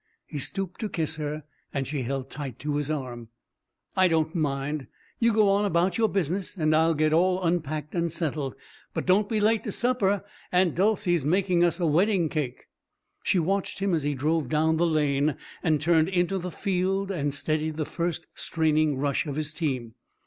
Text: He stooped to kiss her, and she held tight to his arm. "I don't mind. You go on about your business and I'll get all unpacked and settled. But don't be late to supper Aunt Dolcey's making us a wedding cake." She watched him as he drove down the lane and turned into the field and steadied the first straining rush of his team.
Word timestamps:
He 0.25 0.39
stooped 0.39 0.79
to 0.81 0.89
kiss 0.89 1.17
her, 1.17 1.43
and 1.71 1.85
she 1.85 2.01
held 2.01 2.31
tight 2.31 2.57
to 2.57 2.77
his 2.77 2.89
arm. 2.89 3.27
"I 3.95 4.07
don't 4.07 4.33
mind. 4.33 4.87
You 5.19 5.31
go 5.31 5.47
on 5.49 5.63
about 5.63 5.99
your 5.99 6.09
business 6.09 6.57
and 6.57 6.75
I'll 6.75 6.95
get 6.95 7.13
all 7.13 7.43
unpacked 7.43 7.93
and 7.93 8.11
settled. 8.11 8.55
But 8.95 9.05
don't 9.05 9.29
be 9.29 9.39
late 9.39 9.63
to 9.65 9.71
supper 9.71 10.23
Aunt 10.51 10.73
Dolcey's 10.73 11.23
making 11.23 11.63
us 11.63 11.79
a 11.79 11.85
wedding 11.85 12.29
cake." 12.29 12.63
She 13.21 13.37
watched 13.37 13.77
him 13.77 13.93
as 13.93 14.01
he 14.01 14.15
drove 14.15 14.49
down 14.49 14.77
the 14.77 14.87
lane 14.87 15.37
and 15.61 15.79
turned 15.79 16.09
into 16.09 16.39
the 16.39 16.49
field 16.49 17.11
and 17.11 17.31
steadied 17.31 17.77
the 17.77 17.85
first 17.85 18.25
straining 18.33 18.97
rush 18.97 19.27
of 19.27 19.35
his 19.35 19.53
team. 19.53 19.93